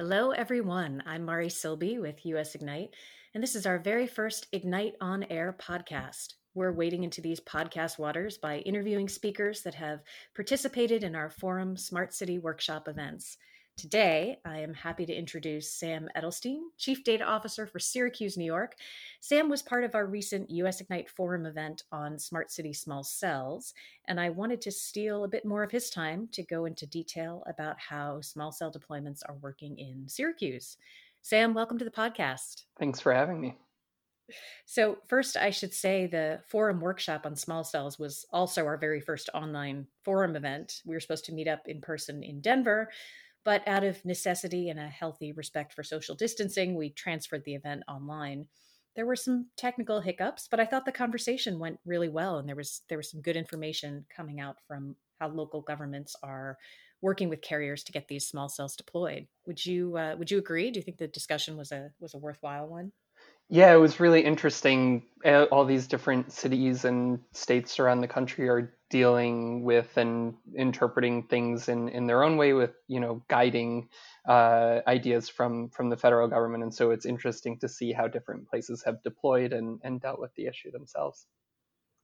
Hello, 0.00 0.30
everyone. 0.30 1.02
I'm 1.06 1.24
Mari 1.24 1.48
Silbey 1.48 2.00
with 2.00 2.24
US 2.24 2.54
Ignite, 2.54 2.94
and 3.34 3.42
this 3.42 3.56
is 3.56 3.66
our 3.66 3.80
very 3.80 4.06
first 4.06 4.46
Ignite 4.52 4.94
on 5.00 5.24
Air 5.24 5.56
podcast. 5.60 6.34
We're 6.54 6.70
wading 6.70 7.02
into 7.02 7.20
these 7.20 7.40
podcast 7.40 7.98
waters 7.98 8.38
by 8.38 8.58
interviewing 8.58 9.08
speakers 9.08 9.62
that 9.62 9.74
have 9.74 10.04
participated 10.36 11.02
in 11.02 11.16
our 11.16 11.30
Forum 11.30 11.76
Smart 11.76 12.14
City 12.14 12.38
Workshop 12.38 12.86
events. 12.86 13.38
Today, 13.78 14.40
I 14.44 14.58
am 14.58 14.74
happy 14.74 15.06
to 15.06 15.14
introduce 15.14 15.70
Sam 15.70 16.08
Edelstein, 16.16 16.62
Chief 16.78 17.04
Data 17.04 17.22
Officer 17.22 17.64
for 17.64 17.78
Syracuse, 17.78 18.36
New 18.36 18.44
York. 18.44 18.74
Sam 19.20 19.48
was 19.48 19.62
part 19.62 19.84
of 19.84 19.94
our 19.94 20.04
recent 20.04 20.50
US 20.50 20.80
Ignite 20.80 21.08
Forum 21.08 21.46
event 21.46 21.84
on 21.92 22.18
Smart 22.18 22.50
City 22.50 22.72
Small 22.72 23.04
Cells, 23.04 23.74
and 24.08 24.18
I 24.18 24.30
wanted 24.30 24.60
to 24.62 24.72
steal 24.72 25.22
a 25.22 25.28
bit 25.28 25.44
more 25.44 25.62
of 25.62 25.70
his 25.70 25.90
time 25.90 26.28
to 26.32 26.42
go 26.42 26.64
into 26.64 26.88
detail 26.88 27.44
about 27.46 27.78
how 27.78 28.20
small 28.20 28.50
cell 28.50 28.72
deployments 28.72 29.22
are 29.28 29.36
working 29.36 29.78
in 29.78 30.08
Syracuse. 30.08 30.76
Sam, 31.22 31.54
welcome 31.54 31.78
to 31.78 31.84
the 31.84 31.90
podcast. 31.92 32.64
Thanks 32.80 32.98
for 32.98 33.14
having 33.14 33.40
me. 33.40 33.54
So, 34.66 34.98
first, 35.06 35.36
I 35.36 35.50
should 35.50 35.72
say 35.72 36.06
the 36.06 36.40
forum 36.48 36.80
workshop 36.80 37.24
on 37.24 37.36
small 37.36 37.64
cells 37.64 37.98
was 37.98 38.26
also 38.30 38.66
our 38.66 38.76
very 38.76 39.00
first 39.00 39.30
online 39.32 39.86
forum 40.04 40.36
event. 40.36 40.82
We 40.84 40.94
were 40.94 41.00
supposed 41.00 41.24
to 41.26 41.32
meet 41.32 41.48
up 41.48 41.66
in 41.66 41.80
person 41.80 42.22
in 42.22 42.40
Denver, 42.40 42.90
but 43.48 43.66
out 43.66 43.82
of 43.82 44.04
necessity 44.04 44.68
and 44.68 44.78
a 44.78 44.88
healthy 44.88 45.32
respect 45.32 45.72
for 45.72 45.82
social 45.82 46.14
distancing, 46.14 46.74
we 46.74 46.90
transferred 46.90 47.44
the 47.46 47.54
event 47.54 47.82
online. 47.88 48.46
There 48.94 49.06
were 49.06 49.16
some 49.16 49.46
technical 49.56 50.02
hiccups, 50.02 50.48
but 50.50 50.60
I 50.60 50.66
thought 50.66 50.84
the 50.84 50.92
conversation 50.92 51.58
went 51.58 51.80
really 51.86 52.10
well, 52.10 52.36
and 52.36 52.46
there 52.46 52.54
was 52.54 52.82
there 52.90 52.98
was 52.98 53.10
some 53.10 53.22
good 53.22 53.36
information 53.38 54.04
coming 54.14 54.38
out 54.38 54.56
from 54.66 54.96
how 55.18 55.28
local 55.28 55.62
governments 55.62 56.14
are 56.22 56.58
working 57.00 57.30
with 57.30 57.40
carriers 57.40 57.82
to 57.84 57.92
get 57.92 58.06
these 58.06 58.28
small 58.28 58.50
cells 58.50 58.76
deployed. 58.76 59.26
Would 59.46 59.64
you 59.64 59.96
uh, 59.96 60.16
would 60.18 60.30
you 60.30 60.36
agree? 60.36 60.70
Do 60.70 60.78
you 60.78 60.84
think 60.84 60.98
the 60.98 61.08
discussion 61.08 61.56
was 61.56 61.72
a 61.72 61.90
was 62.00 62.12
a 62.12 62.18
worthwhile 62.18 62.68
one? 62.68 62.92
Yeah, 63.50 63.72
it 63.72 63.78
was 63.78 63.98
really 63.98 64.22
interesting. 64.24 65.06
All 65.24 65.64
these 65.64 65.86
different 65.86 66.32
cities 66.32 66.84
and 66.84 67.24
states 67.32 67.78
around 67.78 68.02
the 68.02 68.08
country 68.08 68.46
are 68.48 68.74
dealing 68.90 69.64
with 69.64 69.96
and 69.96 70.36
interpreting 70.54 71.26
things 71.28 71.68
in, 71.68 71.88
in 71.88 72.06
their 72.06 72.22
own 72.22 72.36
way 72.36 72.52
with, 72.52 72.74
you 72.88 73.00
know, 73.00 73.24
guiding 73.28 73.88
uh, 74.26 74.80
ideas 74.86 75.30
from, 75.30 75.70
from 75.70 75.88
the 75.88 75.96
federal 75.96 76.28
government. 76.28 76.62
And 76.62 76.74
so 76.74 76.90
it's 76.90 77.06
interesting 77.06 77.58
to 77.60 77.68
see 77.68 77.92
how 77.92 78.06
different 78.06 78.48
places 78.48 78.82
have 78.84 79.02
deployed 79.02 79.54
and, 79.54 79.80
and 79.82 80.00
dealt 80.00 80.20
with 80.20 80.34
the 80.34 80.46
issue 80.46 80.70
themselves. 80.70 81.26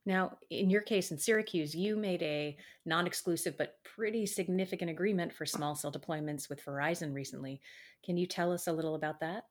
Now, 0.07 0.39
in 0.51 0.69
your 0.69 0.83
case 0.83 1.11
in 1.11 1.19
Syracuse, 1.19 1.75
you 1.75 1.97
made 1.97 2.23
a 2.23 2.57
non 2.85 3.07
exclusive 3.07 3.57
but 3.57 3.83
pretty 3.85 4.27
significant 4.27 4.91
agreement 4.91 5.33
for 5.33 5.47
small 5.47 5.75
cell 5.75 5.93
deployments 5.93 6.49
with 6.49 6.65
Verizon 6.65 7.15
recently. 7.15 7.61
Can 8.03 8.17
you 8.17 8.27
tell 8.27 8.53
us 8.53 8.67
a 8.67 8.73
little 8.73 8.95
about 8.95 9.21
that? 9.21 9.45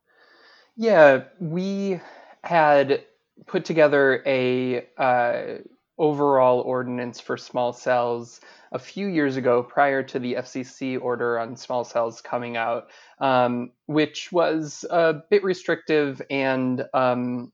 Yeah, 0.75 1.23
we 1.39 1.99
had 2.43 3.03
put 3.45 3.65
together 3.65 4.23
a 4.25 4.87
uh, 4.97 5.59
overall 5.97 6.61
ordinance 6.61 7.19
for 7.19 7.37
small 7.37 7.73
cells 7.73 8.41
a 8.71 8.79
few 8.79 9.07
years 9.07 9.35
ago, 9.35 9.61
prior 9.61 10.01
to 10.01 10.17
the 10.19 10.33
FCC 10.35 10.99
order 10.99 11.37
on 11.39 11.55
small 11.55 11.83
cells 11.83 12.21
coming 12.21 12.57
out, 12.57 12.89
um, 13.19 13.71
which 13.85 14.31
was 14.31 14.83
a 14.89 15.21
bit 15.29 15.43
restrictive. 15.43 16.21
And 16.31 16.83
um, 16.93 17.51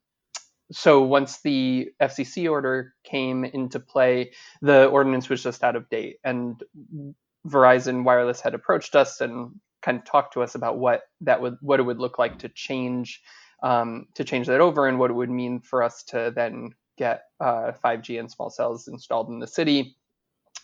so 0.72 1.04
once 1.04 1.42
the 1.42 1.90
FCC 2.02 2.50
order 2.50 2.94
came 3.04 3.44
into 3.44 3.80
play, 3.82 4.32
the 4.62 4.86
ordinance 4.88 5.28
was 5.30 5.44
just 5.44 5.64
out 5.64 5.76
of 5.76 5.90
date. 5.90 6.18
And 6.24 6.64
Verizon 7.48 8.04
Wireless 8.06 8.40
had 8.40 8.54
approached 8.54 8.96
us 8.96 9.20
and 9.20 9.52
kind 9.82 9.98
of 9.98 10.06
talk 10.06 10.34
to 10.34 10.42
us 10.42 10.56
about 10.56 10.78
what 10.78 11.04
that 11.22 11.42
would 11.42 11.58
what 11.62 11.80
it 11.80 11.84
would 11.84 12.00
look 12.00 12.20
like 12.20 12.40
to 12.40 12.50
change 12.50 13.22
um, 13.62 14.08
to 14.16 14.24
change 14.24 14.48
that 14.48 14.62
over 14.62 14.88
and 14.88 15.00
what 15.00 15.12
it 15.12 15.16
would 15.16 15.30
mean 15.30 15.60
for 15.60 15.84
us 15.84 16.04
to 16.04 16.32
then 16.36 16.72
get 16.98 17.24
uh, 17.40 17.72
5G 17.84 18.20
and 18.20 18.32
small 18.32 18.50
cells 18.50 18.88
installed 18.88 19.30
in 19.30 19.40
the 19.40 19.48
city. 19.48 19.96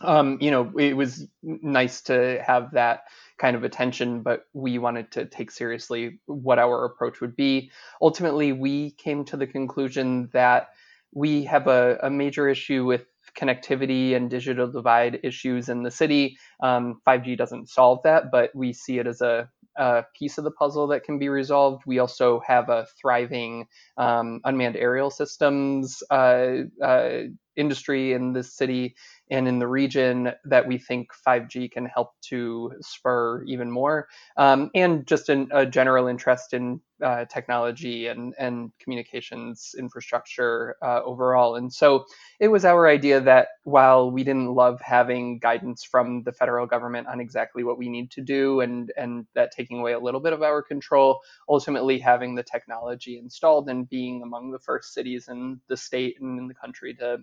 Um, 0.02 0.38
you 0.42 0.52
know, 0.52 0.78
it 0.78 0.96
was 0.96 1.26
nice 1.42 2.02
to 2.04 2.42
have 2.46 2.72
that 2.72 3.04
kind 3.38 3.56
of 3.56 3.64
attention, 3.64 4.22
but 4.22 4.46
we 4.54 4.78
wanted 4.78 5.12
to 5.14 5.26
take 5.26 5.52
seriously 5.52 6.20
what 6.26 6.60
our 6.60 6.84
approach 6.84 7.22
would 7.22 7.36
be. 7.36 7.72
Ultimately, 8.02 8.52
we 8.52 8.92
came 8.92 9.24
to 9.26 9.38
the 9.38 9.48
conclusion 9.48 10.30
that 10.34 10.70
we 11.14 11.46
have 11.46 11.68
a, 11.68 11.98
a 12.04 12.10
major 12.10 12.50
issue 12.50 12.84
with 12.84 13.06
connectivity 13.36 14.16
and 14.16 14.30
digital 14.30 14.72
divide 14.72 15.20
issues 15.24 15.70
in 15.70 15.84
the 15.84 15.92
city. 15.92 16.38
Um, 16.62 17.02
5G 17.08 17.38
doesn't 17.38 17.70
solve 17.70 18.00
that, 18.04 18.32
but 18.32 18.52
we 18.56 18.74
see 18.74 19.00
it 19.00 19.08
as 19.08 19.22
a, 19.22 19.50
a, 19.78 20.04
piece 20.18 20.38
of 20.38 20.44
the 20.44 20.52
puzzle 20.52 20.88
that 20.88 21.04
can 21.04 21.20
be 21.20 21.30
resolved. 21.30 21.84
We 21.86 22.00
also 22.00 22.42
have 22.48 22.70
a 22.70 22.88
thriving 23.00 23.68
um, 23.98 24.42
unmanned 24.44 24.78
aerial 24.78 25.10
systems 25.10 26.02
uh, 26.10 26.64
uh, 26.84 27.10
industry 27.56 28.14
in 28.14 28.34
this 28.34 28.54
city 28.54 28.96
and 29.32 29.48
in 29.48 29.60
the 29.60 29.68
region 29.68 30.32
that 30.46 30.68
we 30.68 30.78
think 30.78 31.10
5G 31.28 31.72
can 31.72 31.86
help 31.86 32.12
to 32.22 32.72
spur 32.82 33.44
even 33.46 33.72
more, 33.72 34.08
um, 34.38 34.70
and 34.76 35.08
just 35.08 35.30
an, 35.30 35.48
a 35.52 35.66
general 35.66 36.08
interest 36.08 36.54
in 36.54 36.82
uh, 37.04 37.26
technology 37.26 38.08
and, 38.08 38.34
and 38.38 38.72
communications 38.80 39.76
infrastructure 39.78 40.76
uh, 40.82 41.02
overall. 41.04 41.56
And 41.56 41.74
so 41.74 42.06
it 42.40 42.48
was 42.48 42.64
our 42.64 42.88
idea 42.88 43.20
that 43.22 43.50
while 43.64 44.12
we 44.12 44.24
didn't 44.24 44.54
love 44.54 44.80
having 44.82 45.40
guidance 45.40 45.84
from 45.84 46.24
the 46.24 46.32
federal 46.32 46.68
government 46.68 47.08
on 47.08 47.20
exactly 47.20 47.64
what 47.64 47.78
we 47.78 47.90
need 47.90 48.12
to 48.12 48.22
do 48.22 48.62
and, 48.62 48.92
and 48.96 49.26
that 49.34 49.52
taking 49.52 49.80
away 49.80 49.94
a 49.94 50.00
little 50.00 50.22
bit 50.22 50.34
of 50.34 50.42
our 50.42 50.62
control, 50.62 51.20
ultimately 51.50 52.00
having 52.00 52.36
the 52.36 52.44
technology 52.44 53.18
installed 53.18 53.70
and 53.70 53.90
being 53.90 54.22
among 54.22 54.52
the 54.52 54.60
first 54.60 54.94
cities 54.94 55.28
in 55.28 55.60
the 55.68 55.78
state 55.78 56.16
and 56.22 56.40
in 56.40 56.48
the 56.48 56.54
country 56.54 56.94
to 56.94 57.18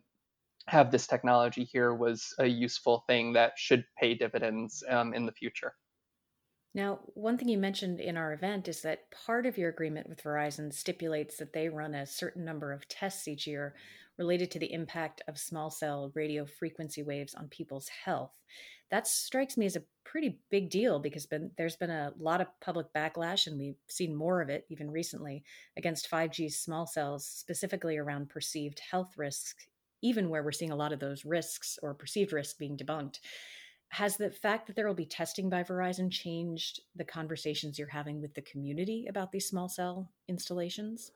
have 0.68 0.90
this 0.90 1.06
technology 1.06 1.64
here 1.64 1.94
was 1.94 2.34
a 2.38 2.46
useful 2.46 3.04
thing 3.06 3.32
that 3.32 3.52
should 3.56 3.84
pay 3.98 4.14
dividends 4.14 4.82
um, 4.88 5.14
in 5.14 5.26
the 5.26 5.32
future. 5.32 5.74
Now, 6.74 7.00
one 7.14 7.36
thing 7.36 7.48
you 7.48 7.58
mentioned 7.58 8.00
in 8.00 8.16
our 8.16 8.32
event 8.32 8.66
is 8.66 8.80
that 8.82 9.10
part 9.10 9.44
of 9.44 9.58
your 9.58 9.68
agreement 9.68 10.08
with 10.08 10.22
Verizon 10.22 10.72
stipulates 10.72 11.36
that 11.36 11.52
they 11.52 11.68
run 11.68 11.94
a 11.94 12.06
certain 12.06 12.44
number 12.44 12.72
of 12.72 12.88
tests 12.88 13.28
each 13.28 13.46
year 13.46 13.74
related 14.16 14.50
to 14.52 14.58
the 14.58 14.72
impact 14.72 15.20
of 15.28 15.38
small 15.38 15.70
cell 15.70 16.12
radio 16.14 16.46
frequency 16.46 17.02
waves 17.02 17.34
on 17.34 17.48
people's 17.48 17.88
health. 17.88 18.32
That 18.90 19.06
strikes 19.06 19.56
me 19.56 19.66
as 19.66 19.76
a 19.76 19.82
pretty 20.04 20.38
big 20.50 20.70
deal 20.70 20.98
because 20.98 21.26
been, 21.26 21.50
there's 21.56 21.76
been 21.76 21.90
a 21.90 22.12
lot 22.18 22.40
of 22.40 22.48
public 22.60 22.86
backlash, 22.94 23.46
and 23.46 23.58
we've 23.58 23.76
seen 23.88 24.14
more 24.14 24.42
of 24.42 24.50
it 24.50 24.66
even 24.70 24.90
recently 24.90 25.44
against 25.76 26.10
5G 26.10 26.52
small 26.52 26.86
cells, 26.86 27.26
specifically 27.26 27.96
around 27.96 28.28
perceived 28.28 28.80
health 28.90 29.12
risks 29.16 29.66
even 30.02 30.28
where 30.28 30.42
we're 30.42 30.52
seeing 30.52 30.70
a 30.72 30.76
lot 30.76 30.92
of 30.92 31.00
those 31.00 31.24
risks 31.24 31.78
or 31.82 31.94
perceived 31.94 32.32
risks 32.32 32.54
being 32.54 32.76
debunked. 32.76 33.20
Has 33.88 34.16
the 34.16 34.30
fact 34.30 34.66
that 34.66 34.76
there 34.76 34.86
will 34.86 34.94
be 34.94 35.06
testing 35.06 35.50
by 35.50 35.62
Verizon 35.62 36.10
changed 36.10 36.80
the 36.96 37.04
conversations 37.04 37.78
you're 37.78 37.88
having 37.88 38.20
with 38.20 38.34
the 38.34 38.42
community 38.42 39.06
about 39.08 39.32
these 39.32 39.46
small 39.46 39.68
cell 39.68 40.10
installations? 40.28 41.12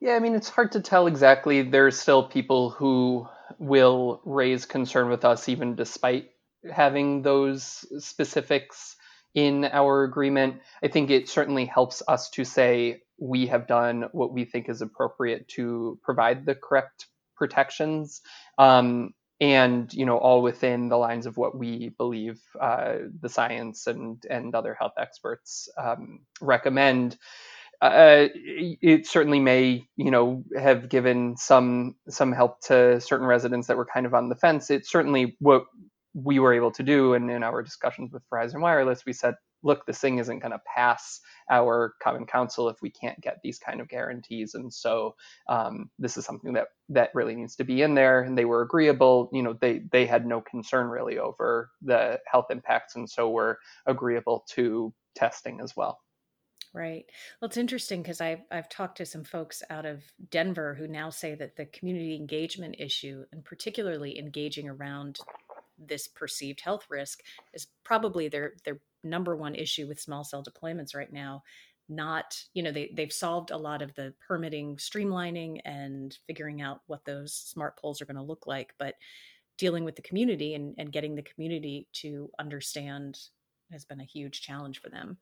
Yeah, 0.00 0.14
I 0.14 0.18
mean, 0.18 0.34
it's 0.34 0.50
hard 0.50 0.72
to 0.72 0.80
tell 0.80 1.06
exactly. 1.06 1.62
There's 1.62 1.98
still 1.98 2.28
people 2.28 2.70
who 2.70 3.28
will 3.58 4.20
raise 4.24 4.66
concern 4.66 5.08
with 5.08 5.24
us, 5.24 5.48
even 5.48 5.74
despite 5.74 6.30
having 6.70 7.22
those 7.22 7.86
specifics 8.04 8.96
in 9.34 9.64
our 9.64 10.02
agreement. 10.02 10.56
I 10.82 10.88
think 10.88 11.10
it 11.10 11.28
certainly 11.28 11.64
helps 11.64 12.02
us 12.08 12.28
to 12.30 12.44
say 12.44 13.02
we 13.18 13.46
have 13.46 13.66
done 13.66 14.06
what 14.12 14.32
we 14.32 14.44
think 14.44 14.68
is 14.68 14.82
appropriate 14.82 15.48
to 15.48 15.98
provide 16.02 16.44
the 16.44 16.54
correct 16.54 17.06
protections. 17.36 18.20
Um, 18.58 19.12
and 19.40 19.92
you 19.92 20.06
know 20.06 20.16
all 20.16 20.42
within 20.42 20.88
the 20.88 20.96
lines 20.96 21.26
of 21.26 21.36
what 21.36 21.56
we 21.56 21.90
believe 21.98 22.40
uh, 22.60 22.96
the 23.20 23.28
science 23.28 23.86
and 23.86 24.24
and 24.30 24.54
other 24.54 24.74
health 24.74 24.94
experts 24.98 25.68
um, 25.78 26.20
recommend 26.40 27.18
uh, 27.82 28.28
it 28.34 29.06
certainly 29.06 29.38
may 29.38 29.84
you 29.96 30.10
know 30.10 30.42
have 30.58 30.88
given 30.88 31.36
some 31.36 31.94
some 32.08 32.32
help 32.32 32.60
to 32.62 33.00
certain 33.00 33.26
residents 33.26 33.66
that 33.66 33.76
were 33.76 33.86
kind 33.86 34.06
of 34.06 34.14
on 34.14 34.28
the 34.28 34.34
fence 34.34 34.70
it's 34.70 34.90
certainly 34.90 35.36
what 35.40 35.66
we 36.14 36.38
were 36.38 36.54
able 36.54 36.70
to 36.70 36.82
do 36.82 37.12
and 37.12 37.30
in 37.30 37.42
our 37.42 37.62
discussions 37.62 38.10
with 38.12 38.22
verizon 38.32 38.60
wireless 38.60 39.04
we 39.04 39.12
said 39.12 39.34
look 39.66 39.84
this 39.84 39.98
thing 39.98 40.18
isn't 40.18 40.38
going 40.38 40.52
to 40.52 40.62
pass 40.74 41.20
our 41.50 41.94
common 42.02 42.24
council 42.24 42.68
if 42.68 42.80
we 42.80 42.90
can't 42.90 43.20
get 43.20 43.40
these 43.42 43.58
kind 43.58 43.80
of 43.80 43.88
guarantees. 43.88 44.54
And 44.54 44.72
so 44.72 45.14
um, 45.48 45.90
this 45.98 46.16
is 46.16 46.24
something 46.24 46.52
that 46.54 46.68
that 46.88 47.10
really 47.14 47.34
needs 47.34 47.56
to 47.56 47.64
be 47.64 47.82
in 47.82 47.94
there. 47.94 48.22
And 48.22 48.38
they 48.38 48.44
were 48.44 48.62
agreeable. 48.62 49.28
You 49.32 49.42
know, 49.42 49.52
they 49.60 49.82
they 49.90 50.06
had 50.06 50.26
no 50.26 50.40
concern 50.40 50.86
really 50.88 51.18
over 51.18 51.70
the 51.82 52.20
health 52.30 52.46
impacts, 52.50 52.96
and 52.96 53.08
so 53.08 53.30
were 53.30 53.58
agreeable 53.86 54.44
to 54.50 54.94
testing 55.14 55.60
as 55.60 55.76
well. 55.76 56.00
Right. 56.72 57.06
Well, 57.40 57.46
it's 57.46 57.56
interesting 57.56 58.02
because 58.02 58.20
I've, 58.20 58.42
I've 58.50 58.68
talked 58.68 58.98
to 58.98 59.06
some 59.06 59.24
folks 59.24 59.62
out 59.70 59.86
of 59.86 60.02
Denver 60.30 60.74
who 60.74 60.86
now 60.86 61.08
say 61.08 61.34
that 61.34 61.56
the 61.56 61.64
community 61.64 62.14
engagement 62.14 62.76
issue, 62.78 63.24
and 63.32 63.42
particularly 63.42 64.18
engaging 64.18 64.68
around 64.68 65.18
this 65.78 66.06
perceived 66.06 66.60
health 66.60 66.86
risk 66.90 67.22
is 67.54 67.66
probably 67.84 68.28
their 68.28 68.54
their 68.64 68.80
number 69.06 69.36
one 69.36 69.54
issue 69.54 69.86
with 69.86 70.00
small 70.00 70.24
cell 70.24 70.44
deployments 70.44 70.94
right 70.94 71.12
now 71.12 71.42
not 71.88 72.36
you 72.52 72.62
know 72.62 72.72
they, 72.72 72.90
they've 72.94 73.12
solved 73.12 73.50
a 73.50 73.56
lot 73.56 73.82
of 73.82 73.94
the 73.94 74.12
permitting 74.26 74.76
streamlining 74.76 75.60
and 75.64 76.18
figuring 76.26 76.60
out 76.60 76.80
what 76.86 77.04
those 77.04 77.32
smart 77.32 77.78
poles 77.78 78.02
are 78.02 78.06
going 78.06 78.16
to 78.16 78.22
look 78.22 78.46
like 78.46 78.72
but 78.78 78.94
dealing 79.58 79.84
with 79.84 79.96
the 79.96 80.02
community 80.02 80.54
and, 80.54 80.74
and 80.78 80.92
getting 80.92 81.14
the 81.14 81.22
community 81.22 81.88
to 81.92 82.30
understand 82.38 83.18
has 83.72 83.84
been 83.84 84.00
a 84.00 84.04
huge 84.04 84.42
challenge 84.42 84.80
for 84.80 84.90
them. 84.90 85.16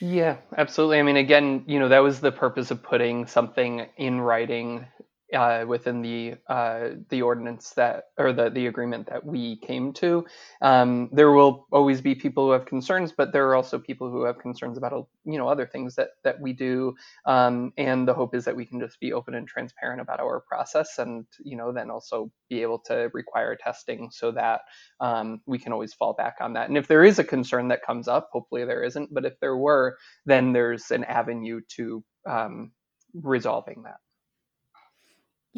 Yeah 0.00 0.38
absolutely. 0.56 0.98
I 0.98 1.02
mean 1.02 1.16
again 1.16 1.64
you 1.66 1.78
know 1.78 1.88
that 1.88 2.02
was 2.02 2.20
the 2.20 2.32
purpose 2.32 2.70
of 2.70 2.82
putting 2.82 3.26
something 3.26 3.86
in 3.96 4.20
writing 4.20 4.86
uh, 5.34 5.64
within 5.66 6.02
the 6.02 6.34
uh, 6.48 6.90
the 7.10 7.22
ordinance 7.22 7.70
that 7.70 8.04
or 8.18 8.32
the 8.32 8.50
the 8.50 8.66
agreement 8.66 9.08
that 9.08 9.24
we 9.24 9.56
came 9.56 9.92
to. 9.94 10.26
Um, 10.62 11.10
there 11.12 11.32
will 11.32 11.66
always 11.72 12.00
be 12.00 12.14
people 12.14 12.46
who 12.46 12.52
have 12.52 12.66
concerns, 12.66 13.12
but 13.12 13.32
there 13.32 13.48
are 13.48 13.54
also 13.54 13.78
people 13.78 14.10
who 14.10 14.24
have 14.24 14.38
concerns 14.38 14.78
about 14.78 15.08
you 15.24 15.38
know 15.38 15.48
other 15.48 15.66
things 15.66 15.94
that 15.96 16.10
that 16.24 16.40
we 16.40 16.52
do. 16.52 16.94
Um, 17.26 17.72
and 17.76 18.06
the 18.08 18.14
hope 18.14 18.34
is 18.34 18.44
that 18.46 18.56
we 18.56 18.66
can 18.66 18.80
just 18.80 19.00
be 19.00 19.12
open 19.12 19.34
and 19.34 19.46
transparent 19.48 20.00
about 20.00 20.20
our 20.20 20.40
process, 20.40 20.98
and 20.98 21.26
you 21.44 21.56
know 21.56 21.72
then 21.72 21.90
also 21.90 22.30
be 22.48 22.62
able 22.62 22.78
to 22.80 23.10
require 23.14 23.56
testing 23.56 24.10
so 24.10 24.32
that 24.32 24.62
um, 25.00 25.40
we 25.46 25.58
can 25.58 25.72
always 25.72 25.94
fall 25.94 26.14
back 26.14 26.36
on 26.40 26.54
that. 26.54 26.68
And 26.68 26.78
if 26.78 26.86
there 26.88 27.04
is 27.04 27.18
a 27.18 27.24
concern 27.24 27.68
that 27.68 27.84
comes 27.84 28.08
up, 28.08 28.30
hopefully 28.32 28.64
there 28.64 28.82
isn't, 28.82 29.12
but 29.12 29.24
if 29.24 29.38
there 29.40 29.56
were, 29.56 29.98
then 30.26 30.52
there's 30.52 30.90
an 30.90 31.04
avenue 31.04 31.60
to 31.76 32.04
um, 32.26 32.72
resolving 33.14 33.82
that. 33.84 33.98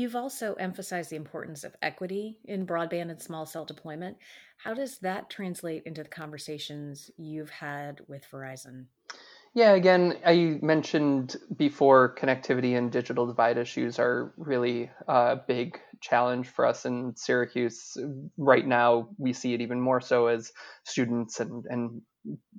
You've 0.01 0.17
also 0.17 0.55
emphasized 0.55 1.11
the 1.11 1.17
importance 1.17 1.63
of 1.63 1.77
equity 1.83 2.39
in 2.47 2.67
broadband 2.67 3.11
and 3.11 3.21
small 3.21 3.45
cell 3.45 3.67
deployment. 3.67 4.17
How 4.57 4.73
does 4.73 4.97
that 5.01 5.29
translate 5.29 5.83
into 5.85 6.03
the 6.03 6.09
conversations 6.09 7.11
you've 7.19 7.51
had 7.51 8.01
with 8.09 8.25
Verizon? 8.33 8.87
Yeah, 9.53 9.73
again, 9.73 10.17
I 10.25 10.59
mentioned 10.63 11.37
before 11.55 12.17
connectivity 12.19 12.79
and 12.79 12.91
digital 12.91 13.27
divide 13.27 13.59
issues 13.59 13.99
are 13.99 14.33
really 14.39 14.91
a 15.07 15.37
big 15.37 15.79
challenge 16.01 16.49
for 16.49 16.65
us 16.65 16.87
in 16.87 17.15
Syracuse. 17.15 17.95
Right 18.39 18.67
now, 18.67 19.11
we 19.19 19.35
see 19.35 19.53
it 19.53 19.61
even 19.61 19.83
more 19.83 20.01
so 20.01 20.29
as 20.29 20.51
students 20.85 21.41
and, 21.41 21.67
and 21.69 22.01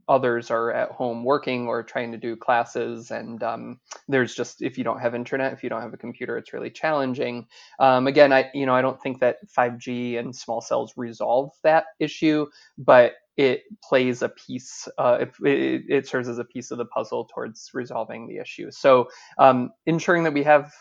others 0.08 0.50
are 0.52 0.72
at 0.72 0.92
home 0.92 1.24
working 1.24 1.68
or 1.68 1.84
trying 1.84 2.12
to 2.12 2.18
do 2.18 2.36
classes 2.36 3.12
and 3.12 3.44
um, 3.44 3.80
there's 4.08 4.34
just 4.34 4.62
if 4.62 4.78
you 4.78 4.84
don't 4.84 5.00
have 5.00 5.16
internet 5.16 5.54
if 5.54 5.64
you 5.64 5.70
don't 5.70 5.82
have 5.82 5.94
a 5.94 5.98
computer 5.98 6.38
it's 6.38 6.54
really 6.54 6.70
challenging. 6.70 7.48
Um, 7.80 8.08
again 8.08 8.34
i 8.34 8.50
you 8.54 8.66
know 8.66 8.76
i 8.76 8.82
don't 8.82 9.02
think 9.02 9.20
that 9.20 9.38
5g 9.58 10.20
and 10.20 10.36
small 10.36 10.62
cells 10.62 10.94
resolve 10.98 11.52
that 11.64 11.86
issue 12.00 12.48
but 12.78 13.14
it 13.38 13.64
plays 13.84 14.22
a 14.22 14.30
piece 14.30 14.88
uh, 14.98 15.20
it, 15.22 15.84
it, 15.90 16.08
serves 16.08 16.28
as 16.28 16.38
a 16.38 16.44
piece 16.44 16.72
of 16.72 16.78
the 16.78 16.86
puzzle 16.86 17.28
towards 17.34 17.72
resolving 17.74 18.28
the 18.28 18.38
issue. 18.38 18.70
So 18.72 19.10
um, 19.38 19.72
ensuring 19.86 20.24
that 20.24 20.34
we 20.34 20.44
have 20.44 20.72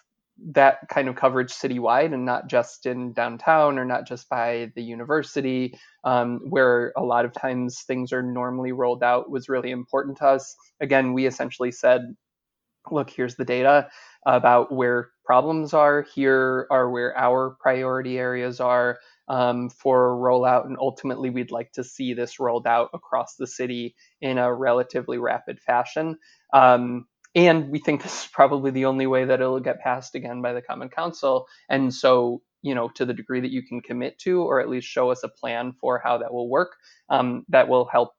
that 0.53 0.89
kind 0.89 1.09
of 1.09 1.17
coverage 1.17 1.53
citywide 1.53 2.15
and 2.15 2.25
not 2.25 2.49
just 2.49 2.87
in 2.87 3.13
downtown 3.13 3.79
or 3.79 3.85
not 3.85 4.07
just 4.07 4.29
by 4.29 4.73
the 4.75 4.83
university, 4.83 5.79
um, 6.05 6.41
where 6.49 6.93
a 6.97 7.03
lot 7.03 7.25
of 7.25 7.33
times 7.33 7.83
things 7.83 8.13
are 8.13 8.23
normally 8.23 8.73
rolled 8.73 9.03
out, 9.03 9.31
was 9.31 9.49
really 9.49 9.71
important 9.71 10.17
to 10.19 10.27
us. 10.27 10.57
Again, 10.81 11.13
we 11.13 11.27
essentially 11.27 11.73
said, 11.73 12.03
look, 12.91 13.11
here's 13.11 13.37
the 13.37 13.45
data 13.45 13.89
about 14.27 14.73
where 14.73 15.11
problems 15.25 15.75
are, 15.75 16.07
here 16.15 16.67
are 16.71 16.91
where 16.91 17.17
our 17.17 17.57
priority 17.61 18.19
areas 18.19 18.61
are. 18.61 18.99
Um, 19.29 19.71
for 19.71 20.17
rollout, 20.17 20.67
and 20.67 20.77
ultimately, 20.81 21.31
we'd 21.31 21.53
like 21.53 21.71
to 21.75 21.85
see 21.85 22.15
this 22.15 22.41
rolled 22.41 22.67
out 22.67 22.91
across 22.93 23.37
the 23.37 23.47
city 23.47 23.95
in 24.21 24.39
a 24.39 24.53
relatively 24.53 25.19
rapid 25.19 25.61
fashion. 25.61 26.19
Um, 26.53 27.07
and 27.35 27.71
we 27.71 27.79
think 27.79 28.03
this 28.03 28.25
is 28.25 28.31
probably 28.31 28.71
the 28.71 28.87
only 28.87 29.07
way 29.07 29.25
that 29.25 29.41
it'll 29.41 29.61
get 29.61 29.81
passed 29.81 30.15
again 30.15 30.43
by 30.43 30.53
the 30.53 30.63
Common 30.63 30.89
Council. 30.89 31.47
And 31.69 31.93
so, 31.95 32.43
you 32.63 32.75
know, 32.75 32.89
to 32.97 33.05
the 33.05 33.15
degree 33.15 33.41
that 33.41 33.53
you 33.53 33.63
can 33.63 33.81
commit 33.81 34.19
to, 34.21 34.43
or 34.43 34.61
at 34.61 34.69
least 34.69 34.89
show 34.89 35.11
us 35.11 35.23
a 35.23 35.29
plan 35.29 35.73
for 35.81 36.01
how 36.03 36.19
that 36.19 36.33
will 36.33 36.49
work, 36.49 36.73
um, 37.09 37.45
that 37.49 37.69
will 37.69 37.87
help 37.87 38.13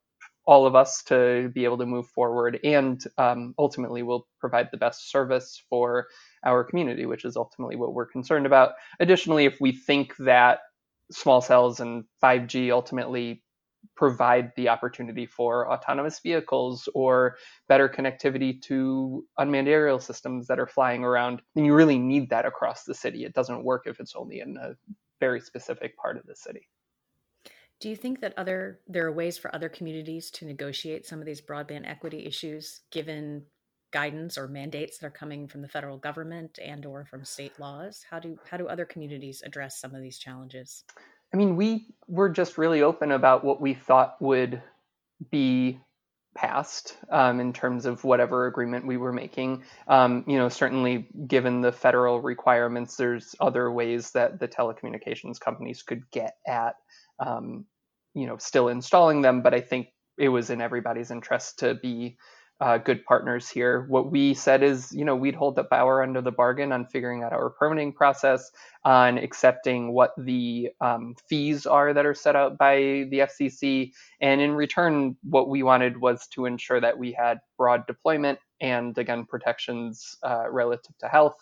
all 0.45 0.65
of 0.65 0.75
us 0.75 1.03
to 1.03 1.51
be 1.53 1.65
able 1.65 1.77
to 1.77 1.85
move 1.85 2.07
forward 2.07 2.59
and 2.63 3.03
um, 3.17 3.53
ultimately 3.59 4.01
will 4.01 4.27
provide 4.39 4.69
the 4.71 4.77
best 4.77 5.11
service 5.11 5.61
for 5.69 6.07
our 6.43 6.63
community, 6.63 7.05
which 7.05 7.25
is 7.25 7.37
ultimately 7.37 7.75
what 7.75 7.93
we're 7.93 8.07
concerned 8.07 8.45
about. 8.45 8.71
Additionally, 8.99 9.45
if 9.45 9.61
we 9.61 9.71
think 9.71 10.15
that 10.17 10.59
small 11.11 11.41
cells 11.41 11.79
and 11.79 12.05
5G 12.23 12.71
ultimately 12.71 13.43
provide 13.95 14.51
the 14.55 14.69
opportunity 14.69 15.25
for 15.25 15.71
autonomous 15.71 16.19
vehicles 16.19 16.89
or 16.93 17.37
better 17.67 17.87
connectivity 17.89 18.61
to 18.61 19.25
unmanned 19.37 19.67
aerial 19.67 19.99
systems 19.99 20.47
that 20.47 20.59
are 20.59 20.67
flying 20.67 21.03
around, 21.03 21.41
then 21.55 21.65
you 21.65 21.73
really 21.73 21.99
need 21.99 22.29
that 22.29 22.45
across 22.45 22.83
the 22.83 22.93
city. 22.93 23.23
It 23.23 23.33
doesn't 23.33 23.63
work 23.63 23.83
if 23.85 23.99
it's 23.99 24.15
only 24.15 24.39
in 24.39 24.57
a 24.57 24.75
very 25.19 25.39
specific 25.39 25.97
part 25.97 26.17
of 26.17 26.25
the 26.25 26.35
city. 26.35 26.67
Do 27.79 27.89
you 27.89 27.95
think 27.95 28.21
that 28.21 28.33
other 28.37 28.79
there 28.87 29.07
are 29.07 29.11
ways 29.11 29.37
for 29.37 29.53
other 29.55 29.69
communities 29.69 30.29
to 30.31 30.45
negotiate 30.45 31.05
some 31.05 31.19
of 31.19 31.25
these 31.25 31.41
broadband 31.41 31.87
equity 31.87 32.25
issues 32.25 32.81
given 32.91 33.43
guidance 33.91 34.37
or 34.37 34.47
mandates 34.47 34.97
that 34.97 35.07
are 35.07 35.11
coming 35.11 35.47
from 35.47 35.61
the 35.61 35.67
federal 35.67 35.97
government 35.97 36.59
and 36.63 36.85
or 36.85 37.05
from 37.05 37.25
state 37.25 37.59
laws? 37.59 38.05
How 38.09 38.19
do 38.19 38.37
how 38.49 38.57
do 38.57 38.67
other 38.67 38.85
communities 38.85 39.41
address 39.45 39.79
some 39.79 39.93
of 39.93 40.01
these 40.01 40.17
challenges? 40.17 40.83
I 41.33 41.37
mean, 41.37 41.55
we 41.55 41.87
were 42.07 42.29
just 42.29 42.57
really 42.57 42.81
open 42.81 43.11
about 43.11 43.43
what 43.43 43.61
we 43.61 43.73
thought 43.73 44.21
would 44.21 44.61
be 45.29 45.79
passed 46.33 46.97
um, 47.09 47.39
in 47.39 47.53
terms 47.53 47.85
of 47.85 48.03
whatever 48.03 48.47
agreement 48.47 48.87
we 48.87 48.97
were 48.97 49.13
making. 49.13 49.63
Um, 49.87 50.23
you 50.27 50.37
know, 50.37 50.49
certainly 50.49 51.07
given 51.27 51.61
the 51.61 51.71
federal 51.71 52.21
requirements, 52.21 52.95
there's 52.95 53.35
other 53.39 53.71
ways 53.71 54.11
that 54.11 54.39
the 54.39 54.47
telecommunications 54.47 55.39
companies 55.39 55.83
could 55.83 56.09
get 56.11 56.35
at, 56.47 56.75
um, 57.19 57.65
you 58.13 58.27
know, 58.27 58.37
still 58.37 58.69
installing 58.69 59.21
them. 59.21 59.41
But 59.41 59.53
I 59.53 59.61
think 59.61 59.87
it 60.17 60.29
was 60.29 60.49
in 60.49 60.61
everybody's 60.61 61.11
interest 61.11 61.59
to 61.59 61.75
be 61.75 62.17
uh, 62.61 62.77
good 62.77 63.03
partners 63.05 63.49
here. 63.49 63.85
What 63.89 64.11
we 64.11 64.35
said 64.35 64.61
is, 64.61 64.93
you 64.93 65.03
know, 65.03 65.15
we'd 65.15 65.33
hold 65.33 65.55
the 65.55 65.65
our 65.73 66.03
under 66.03 66.21
the 66.21 66.31
bargain 66.31 66.71
on 66.71 66.85
figuring 66.85 67.23
out 67.23 67.33
our 67.33 67.49
permitting 67.49 67.91
process, 67.91 68.51
on 68.85 69.17
accepting 69.17 69.93
what 69.93 70.11
the 70.15 70.69
um, 70.79 71.15
fees 71.27 71.65
are 71.65 71.91
that 71.91 72.05
are 72.05 72.13
set 72.13 72.35
out 72.35 72.59
by 72.59 72.75
the 73.09 73.27
FCC, 73.27 73.91
and 74.21 74.39
in 74.41 74.53
return, 74.53 75.17
what 75.23 75.49
we 75.49 75.63
wanted 75.63 75.99
was 75.99 76.27
to 76.27 76.45
ensure 76.45 76.79
that 76.79 76.97
we 76.97 77.11
had 77.11 77.39
broad 77.57 77.85
deployment 77.87 78.37
and 78.61 78.95
again 78.99 79.25
protections 79.25 80.15
uh, 80.23 80.49
relative 80.51 80.95
to 80.99 81.07
health, 81.07 81.37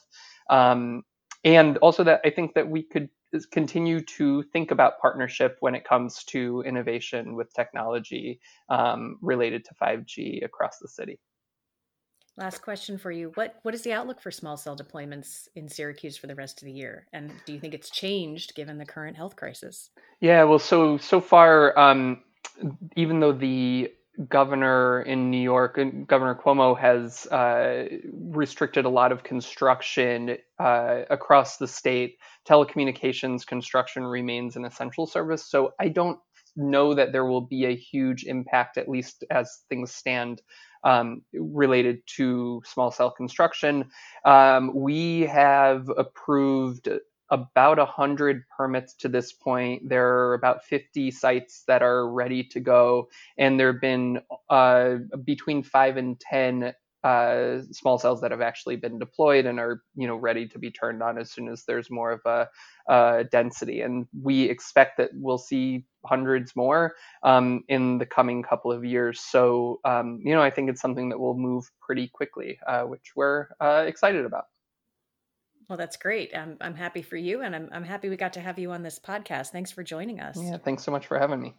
um, 0.49 1.03
and 1.43 1.77
also 1.79 2.05
that 2.05 2.21
I 2.23 2.29
think 2.29 2.53
that 2.53 2.69
we 2.69 2.81
could 2.81 3.09
continue 3.51 4.01
to 4.01 4.43
think 4.43 4.71
about 4.71 4.99
partnership 4.99 5.57
when 5.59 5.75
it 5.75 5.85
comes 5.85 6.23
to 6.25 6.63
innovation 6.65 7.35
with 7.35 7.53
technology 7.53 8.39
um, 8.69 9.17
related 9.21 9.65
to 9.65 9.71
5G 9.81 10.43
across 10.43 10.79
the 10.79 10.87
city. 10.87 11.19
Last 12.37 12.61
question 12.61 12.97
for 12.97 13.11
you. 13.11 13.31
What 13.35 13.55
what 13.63 13.73
is 13.73 13.81
the 13.81 13.91
outlook 13.91 14.21
for 14.21 14.31
small 14.31 14.55
cell 14.55 14.77
deployments 14.77 15.49
in 15.55 15.67
Syracuse 15.67 16.15
for 16.15 16.27
the 16.27 16.35
rest 16.35 16.61
of 16.61 16.67
the 16.67 16.71
year? 16.71 17.05
And 17.11 17.33
do 17.45 17.51
you 17.51 17.59
think 17.59 17.73
it's 17.73 17.89
changed 17.89 18.55
given 18.55 18.77
the 18.77 18.85
current 18.85 19.17
health 19.17 19.35
crisis? 19.35 19.89
Yeah, 20.21 20.45
well, 20.45 20.59
so 20.59 20.97
so 20.97 21.19
far, 21.19 21.77
um, 21.77 22.23
even 22.95 23.19
though 23.19 23.33
the 23.33 23.91
governor 24.27 25.01
in 25.01 25.31
New 25.31 25.41
York, 25.41 25.79
Governor 26.07 26.35
Cuomo, 26.35 26.77
has 26.77 27.25
uh, 27.27 27.85
restricted 28.11 28.85
a 28.85 28.89
lot 28.89 29.11
of 29.11 29.23
construction 29.23 30.37
uh, 30.59 31.01
across 31.09 31.57
the 31.57 31.67
state. 31.67 32.17
Telecommunications 32.47 33.45
construction 33.45 34.03
remains 34.03 34.55
an 34.55 34.65
essential 34.65 35.07
service. 35.07 35.49
So 35.49 35.71
I 35.79 35.89
don't 35.89 36.19
know 36.55 36.93
that 36.93 37.11
there 37.11 37.25
will 37.25 37.41
be 37.41 37.65
a 37.65 37.75
huge 37.75 38.25
impact, 38.25 38.77
at 38.77 38.89
least 38.89 39.23
as 39.31 39.59
things 39.69 39.93
stand, 39.93 40.41
um, 40.83 41.21
related 41.33 41.99
to 42.17 42.61
small 42.65 42.91
cell 42.91 43.11
construction. 43.11 43.89
Um, 44.25 44.71
we 44.75 45.21
have 45.21 45.89
approved 45.97 46.89
about 47.31 47.77
100 47.77 48.43
permits 48.55 48.93
to 48.95 49.07
this 49.07 49.33
point. 49.33 49.87
There 49.87 50.07
are 50.07 50.33
about 50.33 50.63
50 50.65 51.11
sites 51.11 51.63
that 51.67 51.81
are 51.81 52.09
ready 52.09 52.43
to 52.45 52.59
go, 52.59 53.09
and 53.37 53.59
there 53.59 53.71
have 53.71 53.81
been 53.81 54.21
uh, 54.49 54.95
between 55.25 55.63
five 55.63 55.97
and 55.97 56.19
10 56.19 56.73
uh, 57.03 57.59
small 57.71 57.97
cells 57.97 58.19
that 58.21 58.31
have 58.31 58.41
actually 58.41 58.75
been 58.75 58.99
deployed 58.99 59.45
and 59.45 59.59
are 59.59 59.81
you 59.95 60.05
know 60.05 60.15
ready 60.17 60.47
to 60.47 60.59
be 60.59 60.69
turned 60.69 61.01
on 61.01 61.17
as 61.17 61.31
soon 61.31 61.47
as 61.47 61.63
there's 61.65 61.89
more 61.89 62.11
of 62.11 62.21
a, 62.25 62.47
a 62.91 63.23
density. 63.31 63.81
And 63.81 64.05
we 64.21 64.43
expect 64.43 64.97
that 64.97 65.11
we'll 65.13 65.37
see 65.37 65.85
hundreds 66.05 66.55
more 66.55 66.95
um, 67.23 67.63
in 67.69 67.99
the 67.99 68.05
coming 68.05 68.43
couple 68.43 68.71
of 68.71 68.83
years. 68.83 69.21
So 69.21 69.79
um, 69.85 70.19
you 70.23 70.33
know 70.33 70.41
I 70.41 70.49
think 70.49 70.69
it's 70.69 70.81
something 70.81 71.09
that 71.09 71.19
will 71.19 71.37
move 71.37 71.65
pretty 71.81 72.09
quickly, 72.13 72.59
uh, 72.67 72.83
which 72.83 73.13
we're 73.15 73.47
uh, 73.61 73.85
excited 73.87 74.25
about. 74.25 74.45
Well, 75.69 75.77
that's 75.77 75.97
great. 75.97 76.35
I'm, 76.35 76.57
I'm 76.61 76.73
happy 76.73 77.03
for 77.03 77.15
you, 77.15 77.41
and 77.41 77.55
I'm, 77.55 77.69
I'm 77.71 77.83
happy 77.83 78.09
we 78.09 78.17
got 78.17 78.33
to 78.33 78.41
have 78.41 78.57
you 78.57 78.71
on 78.71 78.81
this 78.81 78.97
podcast. 78.97 79.49
Thanks 79.49 79.71
for 79.71 79.83
joining 79.83 80.19
us. 80.19 80.35
Yeah, 80.41 80.57
thanks 80.57 80.83
so 80.83 80.91
much 80.91 81.05
for 81.05 81.19
having 81.19 81.39
me. 81.39 81.53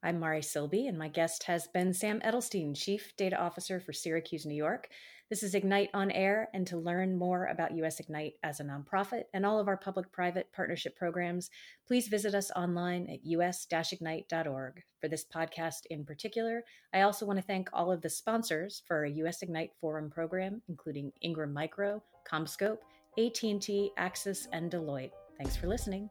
I'm 0.00 0.20
Mari 0.20 0.42
Silbey, 0.42 0.88
and 0.88 0.96
my 0.96 1.08
guest 1.08 1.42
has 1.44 1.66
been 1.66 1.92
Sam 1.92 2.20
Edelstein, 2.20 2.76
Chief 2.76 3.12
Data 3.16 3.36
Officer 3.36 3.80
for 3.80 3.92
Syracuse, 3.92 4.46
New 4.46 4.54
York. 4.54 4.88
This 5.28 5.42
is 5.42 5.56
Ignite 5.56 5.90
on 5.92 6.12
Air, 6.12 6.50
and 6.54 6.64
to 6.68 6.76
learn 6.76 7.18
more 7.18 7.46
about 7.46 7.74
US 7.76 7.98
Ignite 7.98 8.34
as 8.44 8.60
a 8.60 8.64
nonprofit 8.64 9.24
and 9.34 9.44
all 9.44 9.58
of 9.58 9.66
our 9.66 9.76
public 9.76 10.12
private 10.12 10.52
partnership 10.52 10.94
programs, 10.94 11.50
please 11.88 12.06
visit 12.06 12.36
us 12.36 12.52
online 12.54 13.08
at 13.10 13.24
us 13.24 13.66
ignite.org. 13.92 14.82
For 15.00 15.08
this 15.08 15.24
podcast 15.24 15.86
in 15.90 16.04
particular, 16.04 16.62
I 16.94 17.00
also 17.00 17.26
want 17.26 17.40
to 17.40 17.44
thank 17.44 17.70
all 17.72 17.90
of 17.90 18.02
the 18.02 18.10
sponsors 18.10 18.82
for 18.86 18.98
our 18.98 19.06
US 19.06 19.42
Ignite 19.42 19.70
Forum 19.80 20.10
program, 20.10 20.62
including 20.68 21.12
Ingram 21.22 21.52
Micro, 21.52 22.02
CommScope, 22.30 22.78
AT&T, 23.18 23.92
Axis, 23.96 24.48
and 24.52 24.70
Deloitte. 24.70 25.12
Thanks 25.38 25.56
for 25.56 25.66
listening. 25.66 26.08